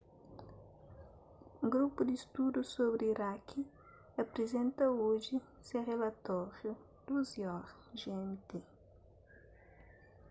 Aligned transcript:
grupu 1.73 1.99
di 2.09 2.15
studu 2.25 2.59
sobri 2.73 3.05
iraki 3.13 3.61
aprizenta 4.21 4.83
oji 5.07 5.35
se 5.67 5.77
rilatóriu 5.87 6.71
12:00 7.07 7.61
gmt 8.01 8.49